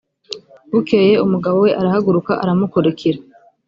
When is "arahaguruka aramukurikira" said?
1.79-3.19